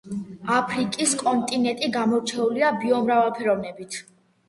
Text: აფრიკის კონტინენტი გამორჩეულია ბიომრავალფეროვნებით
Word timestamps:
აფრიკის 1.03 1.13
კონტინენტი 1.19 1.91
გამორჩეულია 1.99 2.75
ბიომრავალფეროვნებით 2.83 4.05